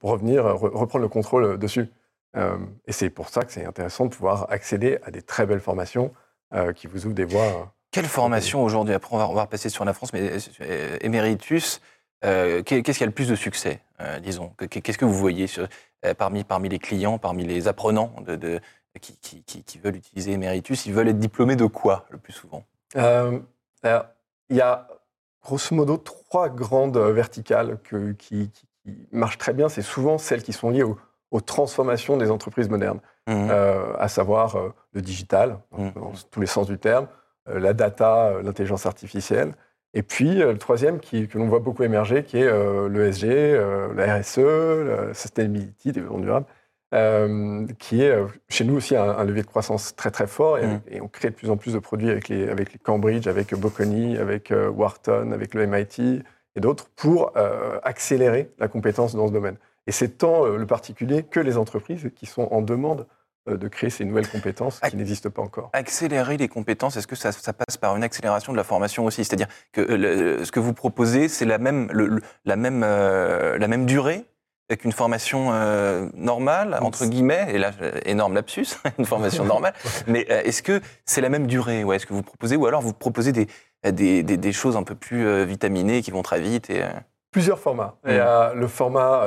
revenir, 0.01 0.45
reprendre 0.45 0.99
le 0.99 1.09
contrôle 1.09 1.57
dessus. 1.57 1.89
et 2.37 2.93
c'est 2.93 3.09
pour 3.09 3.27
ça 3.27 3.43
que 3.43 3.51
c'est 3.51 3.65
intéressant 3.65 4.05
de 4.05 4.11
pouvoir 4.11 4.47
accéder 4.49 4.99
à 5.03 5.11
des 5.11 5.21
très 5.21 5.45
belles 5.45 5.59
formations 5.59 6.13
qui 6.77 6.87
vous 6.87 7.05
ouvrent 7.05 7.13
des 7.13 7.25
voies. 7.25 7.73
Quelle 7.91 8.05
formation 8.05 8.63
aujourd'hui? 8.63 8.93
Après, 8.93 9.13
on 9.13 9.17
va, 9.17 9.27
on 9.27 9.33
va 9.33 9.41
repasser 9.41 9.67
sur 9.67 9.83
la 9.83 9.91
France, 9.91 10.13
mais 10.13 10.31
Emeritus, 11.01 11.81
qu'est-ce 12.21 12.97
qui 12.97 13.03
a 13.03 13.05
le 13.05 13.11
plus 13.11 13.27
de 13.27 13.35
succès, 13.35 13.81
disons 14.21 14.53
Qu'est-ce 14.69 14.97
que 14.97 15.05
vous 15.05 15.13
voyez 15.13 15.47
sur, 15.47 15.67
euh, 16.05 16.13
parmi, 16.13 16.43
parmi 16.43 16.69
les 16.69 16.79
clients, 16.79 17.17
parmi 17.17 17.43
les 17.43 17.67
apprenants 17.67 18.13
de, 18.25 18.59
qui, 19.01 19.43
qui, 19.43 19.79
veulent 19.79 19.97
utiliser 19.97 20.31
Emeritus, 20.31 20.85
ils 20.85 20.93
veulent 20.93 21.09
être 21.09 21.19
diplômés 21.19 21.55
de 21.55 21.65
quoi 21.65 22.05
le 22.09 22.17
plus 22.17 22.33
souvent? 22.33 22.63
Euh, 22.95 23.39
Il 23.83 24.55
y 24.55 24.61
a 24.61 24.87
grosso 25.43 25.75
modo 25.75 25.97
trois 25.97 26.49
grandes 26.49 26.97
verticales 26.97 27.79
qui, 28.17 28.49
marchent 29.11 29.37
très 29.37 29.53
bien. 29.53 29.69
C'est 29.69 29.81
souvent 29.81 30.17
celles 30.17 30.41
qui 30.41 30.53
sont 30.53 30.69
liées 30.69 30.83
aux 30.83 31.41
transformations 31.41 32.17
des 32.17 32.31
entreprises 32.31 32.69
modernes, 32.69 33.01
mmh. 33.27 33.49
euh, 33.51 33.93
à 33.99 34.07
savoir 34.07 34.57
le 34.93 35.01
digital, 35.01 35.59
mmh. 35.77 35.89
dans, 35.95 36.13
tous 36.31 36.41
les 36.41 36.47
sens 36.47 36.67
du 36.67 36.79
terme, 36.79 37.07
la 37.45 37.73
data, 37.73 38.41
l'intelligence 38.41 38.85
artificielle, 38.85 39.53
et 39.93 40.03
puis, 40.03 40.41
euh, 40.41 40.51
le 40.53 40.57
troisième 40.57 40.99
qui, 40.99 41.27
que 41.27 41.37
l'on 41.37 41.47
voit 41.47 41.59
beaucoup 41.59 41.83
émerger, 41.83 42.23
qui 42.23 42.37
est 42.37 42.47
euh, 42.47 42.89
l'ESG, 42.89 43.25
euh, 43.25 43.93
la 43.95 44.17
RSE, 44.17 44.37
la 44.37 45.13
sustainability, 45.13 45.91
développement 45.91 46.19
durable, 46.19 46.45
qui 47.77 48.01
est 48.01 48.17
chez 48.49 48.63
nous 48.65 48.75
aussi 48.75 48.95
un, 48.95 49.23
levier 49.23 49.43
de 49.43 49.47
croissance 49.47 49.95
très 49.95 50.11
très 50.11 50.27
fort. 50.27 50.57
Mm. 50.57 50.81
Et, 50.91 51.01
on 51.01 51.07
crée 51.07 51.29
de 51.29 51.35
plus 51.35 51.49
en 51.49 51.57
plus 51.57 51.73
de 51.73 51.79
produits 51.79 52.09
avec 52.09 52.29
les, 52.29 52.49
avec 52.49 52.73
les 52.73 52.79
Cambridge, 52.79 53.27
avec 53.27 53.53
Bocconi, 53.53 54.17
avec 54.17 54.51
Wharton, 54.75 55.31
avec 55.31 55.53
le 55.53 55.67
MIT 55.67 56.23
et 56.55 56.59
d'autres 56.59 56.89
pour 56.95 57.31
accélérer 57.83 58.49
la 58.57 58.67
compétence 58.67 59.15
dans 59.15 59.27
ce 59.27 59.33
domaine. 59.33 59.57
Et 59.85 59.91
c'est 59.91 60.17
tant 60.17 60.45
le 60.45 60.65
particulier 60.65 61.23
que 61.23 61.39
les 61.39 61.57
entreprises 61.57 62.09
qui 62.15 62.25
sont 62.25 62.47
en 62.51 62.61
demande 62.61 63.01
euh, 63.01 63.05
de 63.57 63.67
créer 63.67 63.89
ces 63.89 64.05
nouvelles 64.05 64.27
compétences 64.27 64.79
qui 64.79 64.95
n'existent 64.95 65.29
pas 65.29 65.41
encore. 65.41 65.69
Accélérer 65.73 66.37
les 66.37 66.47
compétences, 66.47 66.97
est-ce 66.97 67.07
que 67.07 67.15
ça, 67.15 67.31
passe 67.53 67.77
par 67.77 67.95
une 67.95 68.03
accélération 68.03 68.51
de 68.51 68.57
la 68.57 68.63
formation 68.63 69.05
aussi? 69.05 69.23
C'est-à-dire 69.23 69.47
que 69.71 69.81
euh, 69.81 70.45
ce 70.45 70.51
que 70.51 70.59
vous 70.59 70.73
proposez, 70.73 71.27
c'est 71.27 71.45
la 71.45 71.57
même, 71.57 71.89
la, 72.45 72.55
même, 72.55 72.83
euh, 72.83 73.57
la 73.57 73.67
même 73.67 73.85
durée 73.85 74.25
qu'une 74.79 74.91
formation 74.91 75.51
normale, 76.13 76.77
entre 76.81 77.07
guillemets, 77.07 77.47
et 77.49 77.57
là, 77.57 77.71
énorme 78.05 78.35
lapsus, 78.35 78.67
une 78.99 79.05
formation 79.05 79.43
normale, 79.43 79.73
mais 80.07 80.21
est-ce 80.29 80.61
que 80.61 80.79
c'est 81.05 81.21
la 81.21 81.29
même 81.29 81.47
durée? 81.47 81.83
Ouais, 81.83 81.95
Est-ce 81.95 82.05
que 82.05 82.13
vous 82.13 82.21
proposez, 82.21 82.55
ou 82.55 82.67
alors 82.67 82.83
vous 82.83 82.93
proposez 82.93 83.31
des, 83.31 83.47
des, 83.83 84.21
des, 84.21 84.51
choses 84.51 84.77
un 84.77 84.83
peu 84.83 84.93
plus 84.93 85.43
vitaminées 85.43 86.03
qui 86.03 86.11
vont 86.11 86.21
très 86.21 86.39
vite 86.39 86.69
et, 86.69 86.83
Plusieurs 87.31 87.57
formats. 87.57 87.95
Il 88.05 88.13
y 88.13 88.19
a 88.19 88.53
le 88.53 88.67
format 88.67 89.23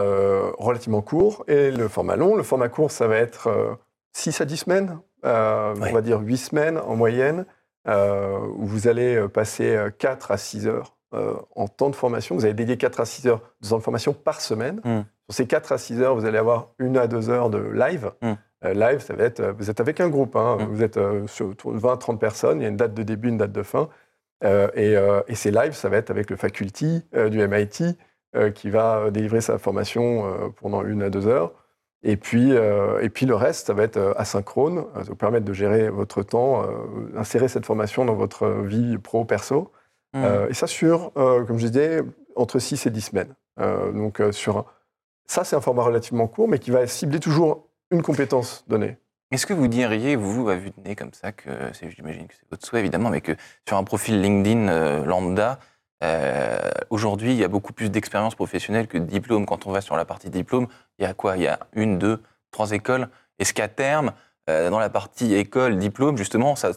relativement 0.58 1.02
court 1.02 1.44
et 1.48 1.72
le 1.72 1.88
format 1.88 2.14
long. 2.14 2.36
Le 2.36 2.44
format 2.44 2.69
court, 2.69 2.92
ça 2.92 3.08
va 3.08 3.16
être 3.16 3.48
6 4.12 4.41
à 4.41 4.44
10 4.44 4.56
semaines, 4.56 4.99
euh, 5.25 5.75
on 5.76 5.93
va 5.93 6.00
dire 6.00 6.20
8 6.20 6.37
semaines 6.37 6.79
en 6.79 6.97
moyenne, 6.97 7.47
euh, 7.88 8.38
où 8.56 8.67
vous 8.67 8.88
allez 8.88 9.17
euh, 9.17 9.29
passer 9.29 9.79
4 9.99 10.31
à 10.31 10.37
6 10.37 10.67
heures 10.67 10.97
en 11.55 11.69
temps 11.69 11.91
de 11.91 11.94
formation. 11.94 12.35
Vous 12.35 12.47
allez 12.47 12.55
dédier 12.55 12.79
4 12.79 13.00
à 13.00 13.05
6 13.05 13.26
heures 13.26 13.43
de 13.61 13.69
temps 13.69 13.76
de 13.76 13.82
formation 13.82 14.14
par 14.14 14.41
semaine. 14.41 14.81
Hmm. 14.82 15.03
Sur 15.29 15.37
ces 15.37 15.47
4 15.47 15.73
à 15.73 15.79
6 15.79 16.01
heures, 16.01 16.15
vous 16.15 16.25
allez 16.25 16.39
avoir 16.39 16.70
1 16.81 16.94
à 16.96 17.06
2 17.06 17.29
heures 17.29 17.51
de 17.51 17.58
live. 17.58 18.13
Hmm. 18.22 18.32
live, 18.65 19.01
ça 19.01 19.15
va 19.15 19.25
être, 19.25 19.43
vous 19.58 19.69
êtes 19.69 19.81
avec 19.81 20.01
un 20.01 20.08
groupe, 20.08 20.36
hein. 20.36 20.56
hmm. 20.58 20.65
vous 20.65 20.82
êtes 20.82 20.98
sur 21.27 21.51
20-30 21.51 22.19
personnes, 22.19 22.60
il 22.60 22.63
y 22.63 22.67
a 22.67 22.70
une 22.70 22.79
date 22.79 22.94
de 22.94 23.03
début, 23.03 23.29
une 23.29 23.36
date 23.36 23.53
de 23.53 23.63
fin. 23.63 23.91
et, 24.43 24.94
et, 25.29 25.34
ces 25.34 25.51
lives, 25.51 25.75
ça 25.75 25.91
va 25.91 25.98
être 25.98 26.10
avec 26.10 26.31
le 26.31 26.36
faculty 26.36 27.05
du 27.31 27.46
MIT 27.46 27.98
qui 28.55 28.70
va 28.70 29.10
délivrer 29.10 29.43
sa 29.43 29.58
formation 29.58 30.51
pendant 30.63 30.82
1 30.82 30.98
à 31.03 31.10
2 31.10 31.27
heures. 31.27 31.53
Et 32.05 32.17
puis, 32.17 32.53
euh, 32.53 33.01
et 33.01 33.09
puis 33.09 33.27
le 33.27 33.35
reste, 33.35 33.69
ça 33.69 33.75
va 33.75 33.85
être 33.85 33.97
euh, 33.97 34.13
asynchrone, 34.17 34.85
ça 34.93 34.99
va 34.99 35.05
vous 35.05 35.15
permettre 35.15 35.44
de 35.44 35.53
gérer 35.53 35.89
votre 35.89 36.23
temps, 36.23 36.65
euh, 36.65 37.17
insérer 37.17 37.47
cette 37.49 37.65
formation 37.65 38.05
dans 38.05 38.15
votre 38.15 38.49
vie 38.49 38.99
pro-perso. 38.99 39.73
Mmh. 40.15 40.51
et 40.51 40.53
ça 40.53 40.67
sur, 40.67 41.11
comme 41.15 41.56
je 41.56 41.69
disais, 41.69 42.03
entre 42.37 42.59
6 42.59 42.85
et 42.85 42.91
10 42.91 43.01
semaines. 43.01 43.35
donc 43.94 44.21
sur 44.31 44.67
ça, 45.27 45.43
c'est 45.43 45.56
un 45.56 45.63
format 45.63 45.85
relativement 45.85 46.27
court, 46.29 46.49
mais 46.49 46.59
qui 46.59 46.71
va 46.71 46.87
cibler 46.87 47.19
toujours 47.19 47.67
une 47.91 48.03
compétence 48.03 48.63
donnée. 48.69 48.99
Est-ce 49.31 49.47
que 49.47 49.55
vous 49.55 49.69
diriez, 49.69 50.17
vous, 50.17 50.51
à 50.51 50.56
vue 50.56 50.69
de 50.69 50.82
nez 50.87 50.97
comme 50.97 51.15
ça, 51.15 51.32
que 51.32 51.49
j'imagine 51.89 52.27
que 52.27 52.35
c'est 52.35 52.47
votre 52.51 52.67
souhait 52.67 52.81
évidemment, 52.81 53.09
mais 53.09 53.23
que 53.23 53.32
sur 53.67 53.79
un 53.79 53.85
profil 53.85 54.21
LinkedIn 54.21 55.05
lambda, 55.05 55.59
euh, 56.03 56.59
aujourd'hui, 56.91 57.32
il 57.32 57.39
y 57.39 57.44
a 57.44 57.49
beaucoup 57.49 57.73
plus 57.73 57.91
d'expérience 57.91 58.35
professionnelle 58.35 58.89
que 58.89 58.99
de 58.99 59.05
diplôme. 59.05 59.47
Quand 59.47 59.67
on 59.67 59.73
va 59.73 59.81
sur 59.81 59.97
la 59.97 60.05
partie 60.05 60.31
diplôme, 60.31 60.67
il 60.99 61.03
y 61.03 61.06
a 61.06 61.15
quoi? 61.15 61.37
Il 61.37 61.43
y 61.43 61.47
a 61.47 61.61
une, 61.75 61.99
deux, 61.99 62.21
trois 62.51 62.73
écoles. 62.73 63.09
Est-ce 63.39 63.55
qu'à 63.55 63.69
terme, 63.69 64.13
euh, 64.51 64.71
dans 64.71 64.81
la 64.81 64.91
partie 64.91 65.35
école, 65.35 65.79
diplôme, 65.79 66.17
justement, 66.17 66.56
ça, 66.56 66.73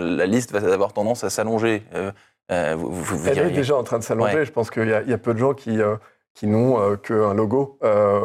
la 0.00 0.26
liste 0.26 0.52
va 0.52 0.72
avoir 0.72 0.92
tendance 0.92 1.22
à 1.24 1.30
s'allonger? 1.30 1.84
Euh, 1.94 2.74
vous, 2.76 3.26
Elle 3.28 3.38
est 3.38 3.50
déjà 3.50 3.76
en 3.76 3.84
train 3.84 3.98
de 3.98 4.04
s'allonger. 4.04 4.44
Je 4.44 4.52
pense 4.52 4.70
qu'il 4.70 4.88
y, 4.88 5.12
a 5.12 5.18
peu 5.18 5.32
de 5.32 5.38
gens 5.38 5.54
qui, 5.54 5.78
qui 6.34 6.46
n'ont 6.46 6.96
qu'un 6.96 7.32
logo 7.32 7.78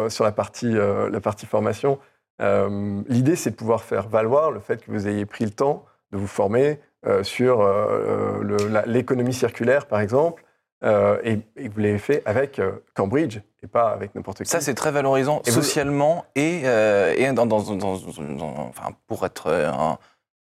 sur 0.09 0.23
la 0.23 0.31
partie, 0.31 0.73
la 0.73 1.21
partie 1.21 1.45
formation. 1.45 1.99
L'idée, 2.39 3.37
c'est 3.37 3.51
de 3.51 3.55
pouvoir 3.55 3.83
faire 3.83 4.09
valoir 4.09 4.51
le 4.51 4.59
fait 4.59 4.83
que 4.83 4.91
vous 4.91 5.07
ayez 5.07 5.25
pris 5.25 5.45
le 5.45 5.51
temps 5.51 5.85
de 6.11 6.17
vous 6.17 6.27
former, 6.27 6.71
euh, 6.71 6.75
sur 7.23 7.61
euh, 7.61 8.43
euh, 8.43 8.83
l'économie 8.85 9.33
circulaire, 9.33 9.85
par 9.87 9.99
exemple, 9.99 10.43
et, 10.83 11.39
vous 11.57 11.79
l'avez 11.79 11.97
fait 11.97 12.21
avec 12.25 12.61
Cambridge 12.93 13.39
et 13.61 13.67
pas 13.67 13.89
avec 13.89 14.15
n'importe 14.15 14.43
qui. 14.43 14.49
Ça, 14.49 14.61
c'est 14.61 14.75
très 14.75 14.91
valorisant 14.91 15.41
socialement 15.45 16.25
et, 16.35 16.61
et 17.17 17.31
dans, 17.33 17.51
enfin, 17.51 18.91
pour 19.07 19.25
être 19.25 19.97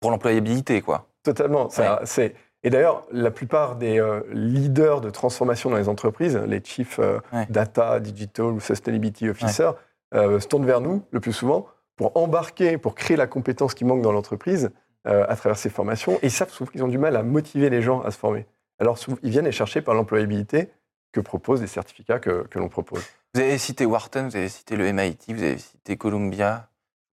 pour 0.00 0.11
l'employabilité, 0.11 0.83
quoi. 0.83 1.07
Totalement. 1.23 1.69
Ça, 1.71 2.00
c'est 2.05 2.35
Et 2.62 2.71
d'ailleurs, 2.71 3.05
la 3.12 3.31
plupart 3.31 3.76
des 3.76 4.00
euh, 4.00 4.23
leaders 4.33 5.00
de 5.00 5.11
transformation 5.11 5.71
dans 5.71 5.76
les 5.76 5.88
entreprises, 5.88 6.37
les 6.37 6.62
chief 6.62 6.99
euh, 6.99 7.21
Ouais. 7.33 7.47
data, 7.50 8.00
digital 8.00 8.47
ou 8.47 8.61
sustainability 8.61 9.29
officer, 9.29 9.71
euh, 10.15 10.41
se 10.41 10.49
tournent 10.49 10.67
vers 10.67 10.81
nous 10.81 11.03
le 11.11 11.21
plus 11.21 11.33
souvent 11.33 11.67
pour 11.97 12.17
embarquer, 12.17 12.79
pour 12.79 12.95
créer 12.95 13.17
la 13.17 13.26
compétence 13.26 13.75
qui 13.75 13.85
manque 13.85 14.03
dans 14.03 14.12
l'entreprise 14.12 14.67
euh, 14.67 14.71
à 15.06 15.36
travers 15.36 15.56
ces 15.56 15.70
formations. 15.70 16.14
Et 16.22 16.26
ils 16.26 16.30
savent 16.30 16.50
souvent 16.50 16.70
qu'ils 16.70 16.82
ont 16.82 16.88
du 16.88 16.98
mal 16.98 17.16
à 17.16 17.22
motiver 17.22 17.70
les 17.70 17.80
gens 17.82 18.00
à 18.02 18.10
se 18.10 18.18
former. 18.18 18.46
Alors 18.78 18.98
ils 19.22 19.30
viennent 19.30 19.44
les 19.46 19.52
chercher 19.52 19.80
par 19.80 19.94
l'employabilité 19.94 20.70
que 21.12 21.20
proposent 21.20 21.60
les 21.62 21.66
certificats 21.66 22.18
que, 22.18 22.46
que 22.48 22.58
l'on 22.58 22.68
propose. 22.68 23.02
Vous 23.34 23.40
avez 23.40 23.56
cité 23.58 23.86
Wharton, 23.86 24.28
vous 24.28 24.36
avez 24.36 24.48
cité 24.48 24.76
le 24.76 24.90
MIT, 24.92 25.32
vous 25.32 25.42
avez 25.42 25.58
cité 25.58 25.96
Columbia, 25.96 26.68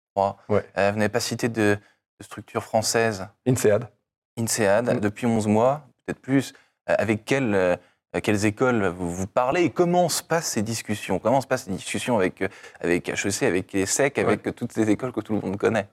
je 0.08 0.20
crois. 0.20 0.36
Ouais. 0.48 0.64
Euh, 0.76 0.90
vous 0.92 0.98
n'avez 0.98 1.08
pas 1.08 1.20
cité 1.20 1.48
de, 1.48 1.78
de 2.20 2.24
structure 2.24 2.62
française, 2.62 3.26
INSEAD. 3.46 3.88
INSEAD, 4.38 4.96
Mm. 4.96 5.00
depuis 5.00 5.26
11 5.26 5.46
mois, 5.46 5.86
peut-être 6.06 6.20
plus. 6.20 6.52
Euh, 6.90 6.94
avec 6.98 7.24
quelles, 7.24 7.54
euh, 7.54 7.76
quelles 8.22 8.44
écoles 8.44 8.86
vous, 8.88 9.10
vous 9.10 9.26
parlez 9.26 9.62
et 9.62 9.70
comment 9.70 10.08
se 10.08 10.22
passent 10.22 10.48
ces 10.50 10.62
discussions? 10.62 11.18
Comment 11.18 11.40
se 11.40 11.46
passent 11.46 11.64
ces 11.64 11.70
discussions 11.70 12.16
avec, 12.18 12.42
euh, 12.42 12.48
avec 12.80 13.08
HEC, 13.08 13.42
avec 13.44 13.72
les 13.72 13.86
SEC, 13.86 14.18
avec 14.18 14.46
euh, 14.46 14.52
toutes 14.52 14.72
ces 14.72 14.90
écoles 14.90 15.12
que 15.12 15.20
tout 15.20 15.34
le 15.34 15.40
monde 15.40 15.56
connaît? 15.56 15.86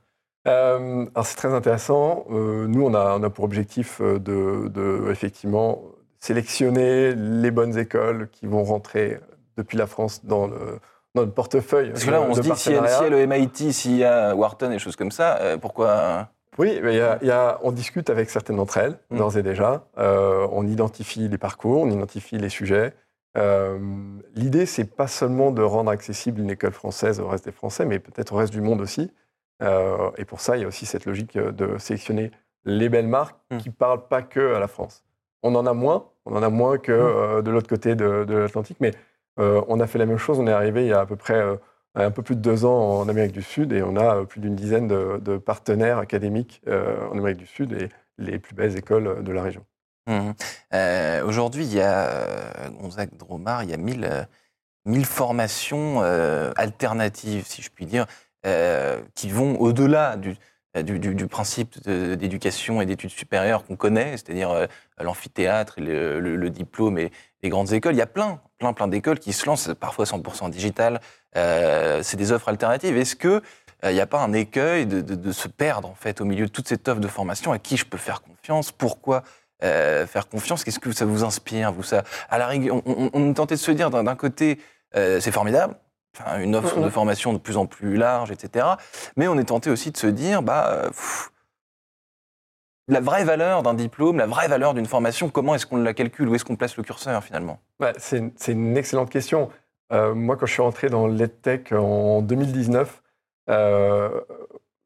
Euh, 0.48 1.06
alors 1.14 1.26
c'est 1.26 1.36
très 1.36 1.54
intéressant. 1.54 2.26
Euh, 2.32 2.68
nous, 2.68 2.84
on 2.86 2.94
a, 2.94 3.16
on 3.18 3.24
a 3.24 3.30
pour 3.30 3.44
objectif 3.46 4.02
euh, 4.02 4.20
de, 4.20 4.68
de, 4.70 5.10
effectivement 5.12 5.84
sélectionner 6.20 7.14
les 7.16 7.52
bonnes 7.52 7.78
écoles 7.78 8.30
qui 8.32 8.48
vont 8.48 8.64
rentrer 8.64 9.20
depuis 9.58 9.78
la 9.78 9.88
France 9.88 10.26
dans 10.26 10.48
le, 10.48 10.80
dans 11.16 11.22
le 11.24 11.30
portefeuille. 11.30 11.90
Parce 11.92 12.06
que 12.06 12.12
là, 12.12 12.22
on 12.22 12.34
se 12.34 12.42
dit, 12.42 12.52
s'il 12.56 12.74
y, 12.74 12.78
a- 12.78 13.10
le 13.10 13.18
MIT, 13.28 13.72
s'il 13.74 13.98
y 13.98 14.04
a 14.04 14.36
Wharton 14.36 14.72
et 14.72 14.80
choses 14.80 14.96
comme 14.96 15.12
ça, 15.12 15.38
euh, 15.42 15.58
pourquoi 15.58 16.30
Oui, 16.58 16.80
mais 16.84 16.94
il 16.94 16.98
y 16.98 17.02
a- 17.02 17.18
il 17.22 17.28
y 17.28 17.32
a- 17.32 17.60
on 17.64 17.72
discute 17.72 18.10
avec 18.10 18.30
certaines 18.30 18.58
d'entre 18.58 18.78
elles, 18.78 18.98
Mm. 19.10 19.18
d'ores 19.18 19.38
et 19.38 19.44
déjà. 19.44 19.84
On 19.98 20.66
identifie 20.68 21.28
les 21.28 21.38
parcours, 21.38 21.82
on 21.82 21.90
identifie 21.90 22.38
les 22.38 22.50
sujets. 22.50 22.94
Euh, 23.38 23.78
L'idée, 24.36 24.66
c'est 24.66 24.86
pas 24.86 25.08
seulement 25.08 25.52
de 25.52 25.62
rendre 25.62 25.90
accessible 25.92 26.42
une 26.42 26.50
école 26.50 26.74
française 26.74 27.20
au 27.20 27.28
reste 27.28 27.46
des 27.46 27.52
Français, 27.52 27.86
mais 27.86 28.00
peut-être 28.00 28.34
au 28.34 28.38
reste 28.38 28.52
du 28.54 28.62
monde 28.62 28.82
aussi. 28.82 29.12
Euh, 29.62 30.10
et 30.18 30.26
pour 30.26 30.42
ça, 30.42 30.58
il 30.58 30.62
y 30.62 30.64
a 30.64 30.68
aussi 30.68 30.86
cette 30.86 31.06
logique 31.06 31.36
euh, 31.36 31.52
de 31.52 31.78
sélectionner 31.78 32.32
les 32.66 32.90
belles 32.90 33.08
marques 33.08 33.38
Mm. 33.52 33.58
qui 33.58 33.70
parlent 33.70 34.08
pas 34.08 34.22
que 34.22 34.56
à 34.56 34.60
la 34.60 34.68
France. 34.68 35.04
On 35.44 35.56
en 35.56 35.66
a 35.66 35.74
moins, 35.74 36.08
on 36.26 36.36
en 36.36 36.44
a 36.44 36.50
moins 36.50 36.78
que 36.78 36.92
euh, 36.92 37.42
de 37.42 37.52
l'autre 37.52 37.68
côté 37.68 37.96
de, 37.96 38.24
de 38.24 38.36
l'Atlantique, 38.36 38.78
mais 38.80 38.92
on 39.38 39.80
a 39.80 39.88
fait 39.88 39.98
la 39.98 40.06
même 40.06 40.20
chose. 40.20 40.40
On 40.40 40.46
est 40.46 40.52
arrivé 40.52 40.84
il 40.84 40.90
y 40.90 40.94
a 40.94 41.00
à 41.00 41.06
peu 41.08 41.16
près 41.16 41.42
un 41.96 42.12
peu 42.12 42.22
plus 42.22 42.36
de 42.36 42.42
deux 42.42 42.64
ans 42.64 43.00
en 43.00 43.10
Amérique 43.10 43.32
du 43.32 43.42
Sud 43.42 43.74
et 43.74 43.82
on 43.82 43.96
a 43.96 44.24
plus 44.26 44.40
d'une 44.40 44.56
dizaine 44.56 44.88
de, 44.88 45.18
de 45.20 45.38
partenaires 45.38 45.98
académiques 45.98 46.62
en 46.68 47.18
Amérique 47.18 47.38
du 47.40 47.48
Sud 47.48 47.74
et 47.74 47.90
les 48.20 48.38
plus 48.38 48.54
belles 48.54 48.78
écoles 48.78 49.24
de 49.24 49.32
la 49.32 49.42
région. 49.42 49.66
Euh, 50.74 51.24
Aujourd'hui, 51.26 51.66
il 51.66 51.74
y 51.74 51.82
a 51.82 52.70
Gonzague 52.80 53.16
Dromard, 53.18 53.64
il 53.64 53.70
y 53.70 53.74
a 53.74 53.78
1000, 53.78 54.04
euh, 54.06 54.24
1000 54.86 55.06
formations 55.06 56.02
euh, 56.04 56.52
alternatives, 56.56 57.46
si 57.46 57.62
je 57.62 57.70
puis 57.70 57.86
dire, 57.86 58.06
qui 59.16 59.30
vont 59.30 59.60
au-delà 59.60 60.18
du, 60.18 60.36
du, 60.76 61.00
du- 61.00 61.16
du 61.16 61.28
principe 61.28 61.78
d'éducation 61.88 62.82
et 62.82 62.86
d'études 62.86 63.10
supérieures 63.12 63.66
qu'on 63.66 63.76
connaît, 63.76 64.12
c'est-à-dire 64.12 64.50
euh, 64.52 64.66
l'amphithéâtre, 65.00 65.76
le, 65.78 66.20
le- 66.20 66.36
le 66.36 66.50
diplôme 66.50 66.98
et 66.98 67.12
les 67.44 67.50
grandes 67.50 67.74
écoles. 67.74 67.94
Il 67.94 67.98
y 67.98 68.02
a 68.02 68.08
plein, 68.08 68.40
plein, 68.58 68.74
plein 68.74 68.88
d'écoles 68.88 69.20
qui 69.20 69.34
se 69.34 69.46
lancent, 69.46 69.72
parfois 69.80 70.06
100% 70.06 70.50
digital. 70.50 71.02
Euh, 71.36 72.02
c'est 72.04 72.18
des 72.18 72.32
offres 72.32 72.50
alternatives. 72.50 72.96
Est-ce 72.98 73.16
que 73.16 73.42
euh, 73.84 73.92
il 73.92 73.94
n'y 73.96 74.00
a 74.02 74.08
pas 74.08 74.22
un 74.22 74.34
écueil 74.34 74.86
de, 74.86 75.02
de- 75.02 75.16
de 75.16 75.32
se 75.32 75.48
perdre 75.48 75.90
en 75.90 75.96
fait 75.96 76.22
au 76.22 76.26
milieu 76.26 76.46
de 76.46 76.52
toute 76.52 76.68
cette 76.68 76.88
offre 76.88 77.02
de 77.02 77.08
formation? 77.08 77.52
À 77.52 77.60
qui 77.60 77.78
je 77.78 77.86
peux 77.86 77.98
faire 77.98 78.22
confiance? 78.22 78.72
Pourquoi 78.72 79.24
euh, 79.64 80.08
faire 80.08 80.28
confiance? 80.30 80.64
Qu'est-ce 80.64 80.80
que 80.80 80.92
ça 80.92 81.06
vous 81.06 81.24
inspire 81.24 81.72
vous 81.74 81.84
ça? 81.84 82.04
À 82.30 82.38
la 82.38 82.48
rigueur, 82.48 82.76
on, 82.78 82.84
on, 82.86 83.10
on 83.14 83.34
tenté 83.34 83.56
de 83.56 83.60
se 83.60 83.72
dire 83.72 83.90
d'un 83.90 84.16
côté, 84.16 84.60
euh, 84.96 85.20
c'est 85.20 85.32
formidable, 85.32 85.76
enfin, 86.18 86.40
une 86.42 86.56
offre 86.56 86.78
Mhm. 86.78 86.86
de 86.86 86.90
formation 86.90 87.34
de 87.34 87.38
plus 87.38 87.58
en 87.58 87.66
plus 87.66 87.96
large, 87.98 88.32
etc. 88.32 88.66
Mais 89.18 89.28
on 89.28 89.38
est 89.38 89.46
tenté 89.46 89.70
aussi 89.70 89.92
de 89.92 89.98
se 89.98 90.08
dire, 90.08 90.42
bah, 90.42 90.70
euh, 90.72 90.88
pff, 90.90 91.32
la 92.88 93.00
vraie 93.00 93.24
valeur 93.24 93.64
d'un 93.64 93.74
diplôme, 93.74 94.18
la 94.18 94.26
vraie 94.28 94.48
valeur 94.48 94.74
d'une 94.74 94.86
formation, 94.86 95.30
comment 95.30 95.56
est-ce 95.56 95.66
qu'on 95.66 95.78
la 95.78 95.94
calcule? 95.94 96.28
Où 96.28 96.36
est-ce 96.36 96.44
qu'on 96.44 96.56
place 96.58 96.76
le 96.78 96.84
curseur 96.84 97.24
finalement? 97.24 97.60
Ouais, 97.80 97.94
c'est 97.98 98.18
une- 98.18 98.32
c'est 98.36 98.52
une 98.52 98.76
excellente 98.76 99.10
question. 99.10 99.50
Euh, 99.94 100.14
moi, 100.14 100.36
quand 100.38 100.46
je 100.46 100.54
suis 100.54 100.62
rentré 100.62 100.90
dans 100.90 101.08
l'EdTech 101.08 101.72
en 101.74 102.22
2019, 102.22 103.02
euh, 103.50 104.22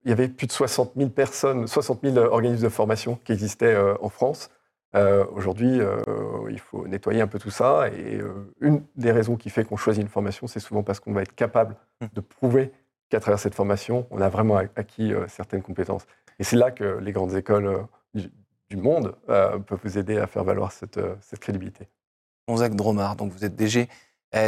il 0.04 0.10
y 0.10 0.12
avait 0.12 0.28
plus 0.28 0.46
de 0.48 0.52
60 0.52 0.92
000 0.96 1.10
personnes, 1.10 1.68
60 1.68 2.02
000 2.04 2.18
organismes 2.18 2.64
de 2.64 2.70
formation 2.70 3.20
qui 3.24 3.32
existaient 3.32 3.74
euh, 3.74 3.96
en 4.02 4.10
France. 4.10 4.50
Euh, 4.96 5.26
Aujourd'hui, 5.34 5.80
euh, 5.80 6.02
il 6.50 6.60
faut 6.60 6.88
nettoyer 6.88 7.22
un 7.22 7.28
peu 7.28 7.40
tout 7.40 7.52
ça. 7.52 7.90
Et 7.90 8.16
euh, 8.16 8.54
une 8.62 8.84
des 8.96 9.12
raisons 9.12 9.36
qui 9.36 9.50
fait 9.50 9.66
qu'on 9.66 9.78
choisit 9.78 10.02
une 10.02 10.10
formation, 10.10 10.48
c'est 10.48 10.60
souvent 10.60 10.84
parce 10.84 11.00
qu'on 11.00 11.14
va 11.14 11.22
être 11.22 11.36
capable 11.36 11.76
Hmm. 12.02 12.08
de 12.14 12.20
prouver 12.20 12.74
qu'à 13.10 13.22
travers 13.22 13.40
cette 13.40 13.56
formation, 13.56 14.06
on 14.12 14.20
a 14.20 14.28
vraiment 14.28 14.58
acquis 14.58 15.14
certaines 15.30 15.62
compétences. 15.62 16.06
Et 16.40 16.44
c'est 16.44 16.58
là 16.58 16.72
que 16.72 17.00
les 17.00 17.14
grandes 17.14 17.36
écoles 17.36 17.88
du, 18.14 18.30
monde 18.76 19.16
peuvent 19.30 19.80
vous 19.82 19.98
aider 19.98 20.18
à 20.18 20.28
faire 20.28 20.44
valoir 20.44 20.74
cette, 20.74 21.00
cette 21.22 21.40
crédibilité. 21.40 21.88
Gonzague 22.50 22.76
Dromard, 22.76 23.16
donc 23.16 23.32
vous 23.32 23.46
êtes 23.46 23.56
DG 23.56 23.88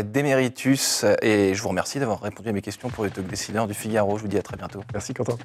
d'Emeritus, 0.03 1.05
et 1.21 1.53
je 1.53 1.61
vous 1.61 1.69
remercie 1.69 1.99
d'avoir 1.99 2.19
répondu 2.19 2.49
à 2.49 2.51
mes 2.51 2.61
questions 2.61 2.89
pour 2.89 3.05
les 3.05 3.11
talks 3.11 3.27
décideurs 3.27 3.67
du 3.67 3.73
Figaro. 3.73 4.17
Je 4.17 4.23
vous 4.23 4.27
dis 4.27 4.37
à 4.37 4.43
très 4.43 4.57
bientôt. 4.57 4.81
Merci 4.91 5.13
Quentin. 5.13 5.37